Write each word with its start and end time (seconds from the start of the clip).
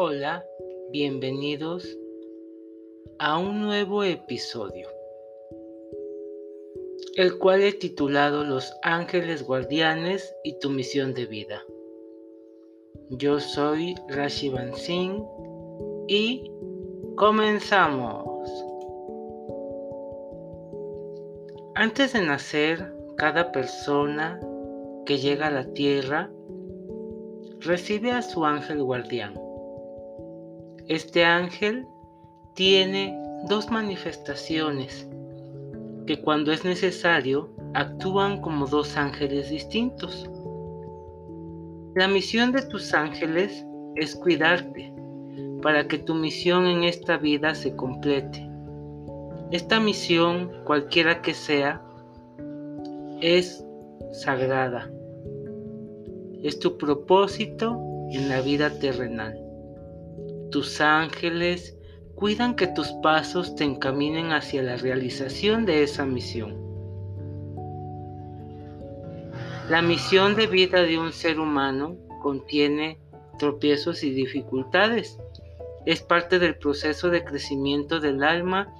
Hola, 0.00 0.46
bienvenidos 0.92 1.98
a 3.18 3.36
un 3.36 3.62
nuevo 3.62 4.04
episodio, 4.04 4.86
el 7.16 7.36
cual 7.36 7.62
he 7.62 7.72
titulado 7.72 8.44
Los 8.44 8.72
ángeles 8.84 9.42
guardianes 9.42 10.32
y 10.44 10.56
tu 10.60 10.70
misión 10.70 11.14
de 11.14 11.26
vida. 11.26 11.64
Yo 13.10 13.40
soy 13.40 13.96
Rashi 14.06 14.52
Singh 14.76 15.20
y 16.06 16.48
comenzamos. 17.16 18.48
Antes 21.74 22.12
de 22.12 22.22
nacer, 22.22 22.94
cada 23.16 23.50
persona 23.50 24.38
que 25.04 25.18
llega 25.18 25.48
a 25.48 25.50
la 25.50 25.64
tierra 25.72 26.30
recibe 27.58 28.12
a 28.12 28.22
su 28.22 28.44
ángel 28.44 28.84
guardián. 28.84 29.47
Este 30.88 31.24
ángel 31.24 31.86
tiene 32.54 33.16
dos 33.48 33.70
manifestaciones 33.70 35.08
que 36.06 36.20
cuando 36.20 36.50
es 36.52 36.64
necesario 36.64 37.50
actúan 37.74 38.40
como 38.40 38.66
dos 38.66 38.96
ángeles 38.96 39.50
distintos. 39.50 40.28
La 41.94 42.08
misión 42.08 42.52
de 42.52 42.62
tus 42.62 42.94
ángeles 42.94 43.64
es 43.96 44.16
cuidarte 44.16 44.92
para 45.62 45.86
que 45.86 45.98
tu 45.98 46.14
misión 46.14 46.66
en 46.66 46.84
esta 46.84 47.16
vida 47.18 47.54
se 47.54 47.76
complete. 47.76 48.48
Esta 49.50 49.80
misión, 49.80 50.50
cualquiera 50.64 51.22
que 51.22 51.34
sea, 51.34 51.82
es 53.20 53.64
sagrada 54.12 54.90
es 56.42 56.58
tu 56.60 56.78
propósito 56.78 57.80
en 58.10 58.28
la 58.28 58.40
vida 58.40 58.70
terrenal. 58.78 59.36
Tus 60.50 60.80
ángeles 60.80 61.76
cuidan 62.14 62.56
que 62.56 62.66
tus 62.66 62.88
pasos 63.02 63.54
te 63.54 63.64
encaminen 63.64 64.32
hacia 64.32 64.62
la 64.62 64.76
realización 64.76 65.66
de 65.66 65.82
esa 65.82 66.06
misión. 66.06 66.56
La 69.68 69.82
misión 69.82 70.34
de 70.34 70.46
vida 70.46 70.82
de 70.82 70.98
un 70.98 71.12
ser 71.12 71.38
humano 71.38 71.96
contiene 72.22 72.98
tropiezos 73.38 74.02
y 74.02 74.10
dificultades. 74.10 75.18
Es 75.84 76.00
parte 76.00 76.38
del 76.38 76.56
proceso 76.56 77.10
de 77.10 77.24
crecimiento 77.24 78.00
del 78.00 78.22
alma 78.22 78.72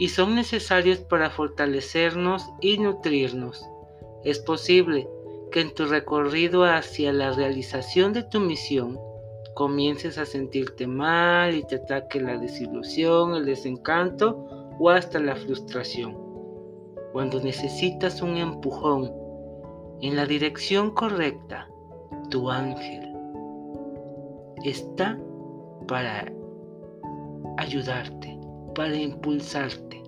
y 0.00 0.08
son 0.08 0.34
necesarios 0.34 0.98
para 0.98 1.30
fortalecernos 1.30 2.50
y 2.60 2.78
nutrirnos. 2.78 3.64
Es 4.24 4.40
posible 4.40 5.08
que 5.52 5.60
en 5.60 5.72
tu 5.72 5.86
recorrido 5.86 6.64
hacia 6.64 7.12
la 7.12 7.30
realización 7.30 8.12
de 8.12 8.24
tu 8.24 8.40
misión 8.40 8.98
comiences 9.60 10.16
a 10.16 10.24
sentirte 10.24 10.86
mal 10.86 11.54
y 11.54 11.62
te 11.64 11.76
ataque 11.76 12.18
la 12.18 12.38
desilusión, 12.38 13.34
el 13.34 13.44
desencanto 13.44 14.46
o 14.78 14.88
hasta 14.88 15.18
la 15.18 15.36
frustración. 15.36 16.16
Cuando 17.12 17.42
necesitas 17.42 18.22
un 18.22 18.38
empujón 18.38 19.12
en 20.00 20.16
la 20.16 20.24
dirección 20.24 20.94
correcta, 20.94 21.68
tu 22.30 22.50
ángel 22.50 23.06
está 24.64 25.20
para 25.86 26.32
ayudarte, 27.58 28.40
para 28.74 28.96
impulsarte. 28.96 30.02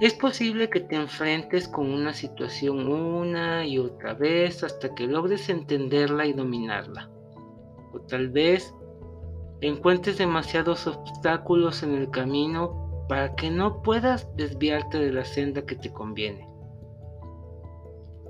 Es 0.00 0.14
posible 0.14 0.70
que 0.70 0.80
te 0.80 0.96
enfrentes 0.96 1.68
con 1.68 1.90
una 1.90 2.14
situación 2.14 2.90
una 2.90 3.66
y 3.66 3.78
otra 3.78 4.14
vez 4.14 4.64
hasta 4.64 4.94
que 4.94 5.06
logres 5.06 5.50
entenderla 5.50 6.24
y 6.24 6.32
dominarla. 6.32 7.10
O 7.92 8.00
tal 8.00 8.28
vez 8.28 8.74
encuentres 9.60 10.18
demasiados 10.18 10.86
obstáculos 10.86 11.82
en 11.82 11.94
el 11.94 12.10
camino 12.10 13.04
para 13.08 13.34
que 13.34 13.50
no 13.50 13.82
puedas 13.82 14.28
desviarte 14.36 14.98
de 14.98 15.12
la 15.12 15.24
senda 15.24 15.66
que 15.66 15.74
te 15.74 15.92
conviene. 15.92 16.48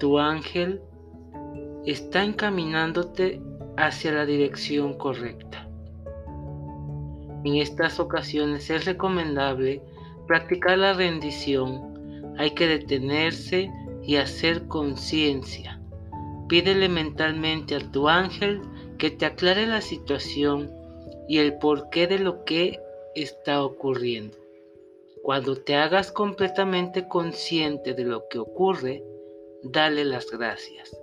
Tu 0.00 0.18
ángel 0.18 0.82
está 1.86 2.24
encaminándote 2.24 3.40
hacia 3.76 4.12
la 4.12 4.26
dirección 4.26 4.94
correcta. 4.98 5.68
En 7.44 7.56
estas 7.56 8.00
ocasiones 8.00 8.70
es 8.70 8.84
recomendable 8.84 9.82
practicar 10.26 10.78
la 10.78 10.94
rendición, 10.94 12.34
hay 12.38 12.50
que 12.52 12.66
detenerse 12.66 13.70
y 14.02 14.16
hacer 14.16 14.66
conciencia. 14.66 15.80
Pídele 16.48 16.88
mentalmente 16.88 17.76
a 17.76 17.90
tu 17.92 18.08
ángel 18.08 18.62
que 18.98 19.10
te 19.10 19.26
aclare 19.26 19.66
la 19.66 19.80
situación 19.80 20.72
y 21.28 21.38
el 21.38 21.58
porqué 21.58 22.06
de 22.06 22.18
lo 22.18 22.44
que 22.44 22.80
está 23.14 23.64
ocurriendo. 23.64 24.36
Cuando 25.22 25.56
te 25.56 25.74
hagas 25.74 26.12
completamente 26.12 27.08
consciente 27.08 27.94
de 27.94 28.04
lo 28.04 28.28
que 28.28 28.38
ocurre, 28.38 29.02
dale 29.62 30.04
las 30.04 30.30
gracias. 30.30 30.94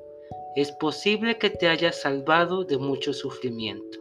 Es 0.56 0.72
posible 0.74 1.38
que 1.38 1.50
te 1.50 1.68
haya 1.68 1.92
salvado 1.92 2.64
de 2.64 2.78
mucho 2.78 3.14
sufrimiento. 3.14 3.98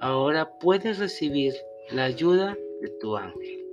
Ahora 0.00 0.58
puedes 0.58 0.98
recibir 0.98 1.54
la 1.90 2.04
ayuda 2.04 2.56
de 2.80 2.88
tu 3.00 3.16
ángel. 3.16 3.66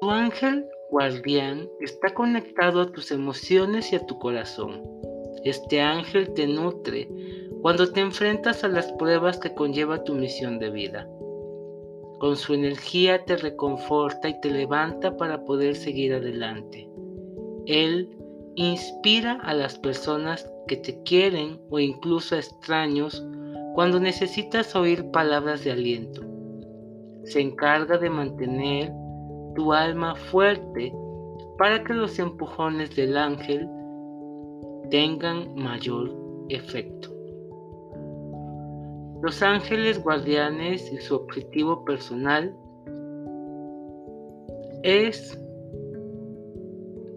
Tu 0.00 0.10
ángel 0.10 0.66
guardián 0.90 1.70
está 1.80 2.12
conectado 2.12 2.82
a 2.82 2.92
tus 2.92 3.10
emociones 3.10 3.92
y 3.92 3.96
a 3.96 4.04
tu 4.04 4.18
corazón. 4.18 4.91
Este 5.44 5.80
ángel 5.80 6.32
te 6.34 6.46
nutre 6.46 7.08
cuando 7.62 7.90
te 7.90 8.00
enfrentas 8.00 8.64
a 8.64 8.68
las 8.68 8.92
pruebas 8.92 9.38
que 9.38 9.54
conlleva 9.54 10.04
tu 10.04 10.14
misión 10.14 10.58
de 10.58 10.70
vida. 10.70 11.08
Con 12.18 12.36
su 12.36 12.54
energía 12.54 13.24
te 13.24 13.36
reconforta 13.36 14.28
y 14.28 14.40
te 14.40 14.50
levanta 14.50 15.16
para 15.16 15.44
poder 15.44 15.74
seguir 15.74 16.14
adelante. 16.14 16.88
Él 17.66 18.16
inspira 18.54 19.40
a 19.42 19.54
las 19.54 19.78
personas 19.78 20.48
que 20.68 20.76
te 20.76 21.02
quieren 21.02 21.60
o 21.70 21.80
incluso 21.80 22.34
a 22.34 22.38
extraños 22.38 23.24
cuando 23.74 23.98
necesitas 23.98 24.76
oír 24.76 25.10
palabras 25.10 25.64
de 25.64 25.72
aliento. 25.72 26.22
Se 27.24 27.40
encarga 27.40 27.98
de 27.98 28.10
mantener 28.10 28.92
tu 29.54 29.72
alma 29.72 30.14
fuerte 30.14 30.92
para 31.58 31.82
que 31.82 31.94
los 31.94 32.18
empujones 32.18 32.94
del 32.96 33.16
ángel 33.16 33.68
tengan 34.92 35.54
mayor 35.54 36.14
efecto. 36.50 37.08
Los 39.22 39.42
ángeles 39.42 40.02
guardianes 40.02 40.92
y 40.92 40.98
su 40.98 41.14
objetivo 41.14 41.82
personal 41.82 42.54
es 44.82 45.42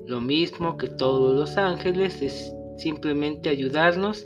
lo 0.07 0.21
mismo 0.21 0.77
que 0.77 0.87
todos 0.87 1.35
los 1.35 1.57
ángeles, 1.57 2.21
es 2.21 2.55
simplemente 2.77 3.49
ayudarnos 3.49 4.25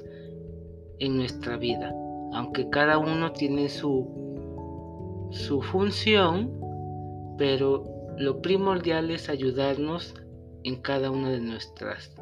en 1.00 1.18
nuestra 1.18 1.58
vida, 1.58 1.92
aunque 2.34 2.70
cada 2.70 3.00
uno 3.00 3.32
tiene 3.32 3.68
su, 3.68 5.28
su 5.32 5.60
función, 5.64 6.54
pero 7.40 7.84
lo 8.16 8.44
primordial 8.44 9.10
es 9.10 9.28
ayudarnos 9.28 10.14
en 10.64 10.80
cada 10.84 11.10
una 11.10 11.32
de 11.32 11.40
nuestras 11.40 12.14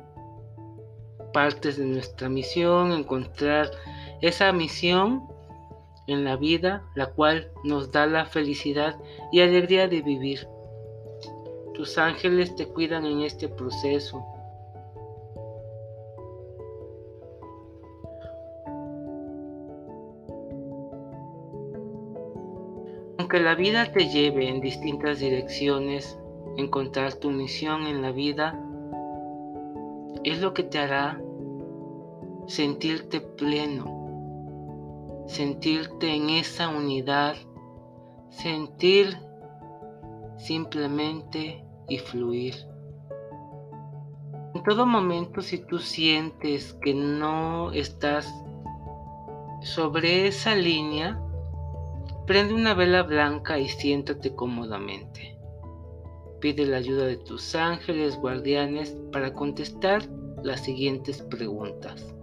partes 1.33 1.77
de 1.77 1.85
nuestra 1.85 2.29
misión, 2.29 2.91
encontrar 2.91 3.71
esa 4.21 4.51
misión 4.51 5.27
en 6.07 6.23
la 6.23 6.37
vida, 6.37 6.83
la 6.95 7.07
cual 7.07 7.51
nos 7.63 7.91
da 7.91 8.05
la 8.05 8.25
felicidad 8.25 8.97
y 9.31 9.41
alegría 9.41 9.87
de 9.87 10.01
vivir. 10.01 10.47
Tus 11.73 11.97
ángeles 11.97 12.55
te 12.55 12.67
cuidan 12.67 13.05
en 13.05 13.21
este 13.21 13.49
proceso. 13.49 14.25
Aunque 23.19 23.39
la 23.39 23.55
vida 23.55 23.91
te 23.91 24.07
lleve 24.07 24.47
en 24.47 24.61
distintas 24.61 25.19
direcciones, 25.19 26.17
encontrar 26.55 27.13
tu 27.15 27.29
misión 27.29 27.85
en 27.85 28.01
la 28.01 28.11
vida 28.11 28.57
es 30.29 30.41
lo 30.41 30.53
que 30.53 30.63
te 30.63 30.79
hará 30.79 31.21
sentirte 32.47 33.21
pleno, 33.21 35.25
sentirte 35.27 36.15
en 36.15 36.29
esa 36.29 36.69
unidad, 36.69 37.35
sentir 38.29 39.17
simplemente 40.37 41.63
y 41.89 41.97
fluir. 41.97 42.55
En 44.53 44.63
todo 44.63 44.85
momento 44.85 45.41
si 45.41 45.59
tú 45.59 45.79
sientes 45.79 46.73
que 46.81 46.93
no 46.93 47.71
estás 47.71 48.33
sobre 49.61 50.27
esa 50.27 50.55
línea, 50.55 51.21
Prende 52.27 52.53
una 52.53 52.73
vela 52.73 53.03
blanca 53.03 53.57
y 53.57 53.69
siéntate 53.69 54.35
cómodamente. 54.35 55.36
Pide 56.39 56.65
la 56.65 56.77
ayuda 56.77 57.05
de 57.05 57.17
tus 57.17 57.55
ángeles 57.55 58.17
guardianes 58.17 58.95
para 59.11 59.33
contestar 59.33 60.03
las 60.43 60.63
siguientes 60.63 61.21
preguntas. 61.23 62.13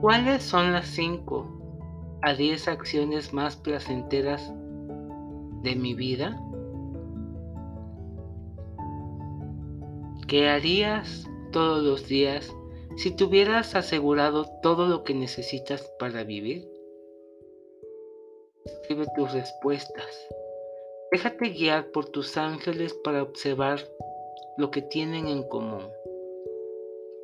¿Cuáles 0.00 0.42
son 0.42 0.72
las 0.72 0.86
5 0.88 2.18
a 2.22 2.34
10 2.34 2.68
acciones 2.68 3.32
más 3.32 3.56
placenteras 3.56 4.52
de 5.62 5.76
mi 5.76 5.94
vida? 5.94 6.40
¿Qué 10.26 10.48
harías 10.48 11.28
todos 11.52 11.84
los 11.84 12.08
días 12.08 12.52
si 12.96 13.14
tuvieras 13.14 13.74
asegurado 13.76 14.46
todo 14.62 14.88
lo 14.88 15.04
que 15.04 15.14
necesitas 15.14 15.88
para 15.98 16.24
vivir? 16.24 16.68
Escribe 18.64 19.06
tus 19.14 19.32
respuestas. 19.32 20.28
Déjate 21.12 21.50
guiar 21.50 21.92
por 21.92 22.06
tus 22.06 22.36
ángeles 22.36 22.92
para 23.04 23.22
observar 23.22 23.78
lo 24.56 24.70
que 24.70 24.82
tienen 24.82 25.28
en 25.28 25.44
común. 25.44 25.88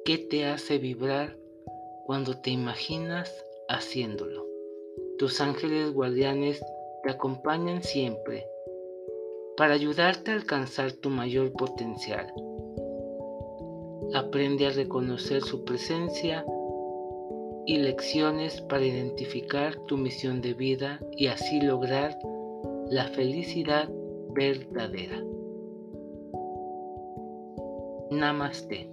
¿Qué 0.05 0.19
te 0.19 0.45
hace 0.47 0.79
vibrar 0.79 1.37
cuando 2.07 2.39
te 2.39 2.51
imaginas 2.51 3.45
haciéndolo? 3.69 4.47
Tus 5.19 5.41
ángeles 5.41 5.93
guardianes 5.93 6.63
te 7.03 7.11
acompañan 7.11 7.83
siempre 7.83 8.47
para 9.57 9.75
ayudarte 9.75 10.31
a 10.31 10.35
alcanzar 10.35 10.93
tu 10.93 11.11
mayor 11.11 11.53
potencial. 11.53 12.33
Aprende 14.15 14.67
a 14.67 14.71
reconocer 14.71 15.43
su 15.43 15.65
presencia 15.65 16.45
y 17.67 17.79
lecciones 17.79 18.61
para 18.61 18.85
identificar 18.85 19.77
tu 19.87 19.97
misión 19.97 20.41
de 20.41 20.55
vida 20.55 21.01
y 21.13 21.27
así 21.27 21.61
lograr 21.61 22.17
la 22.93 23.07
felicidad 23.07 23.89
verdadera. 24.35 25.19
Namaste. 28.11 28.87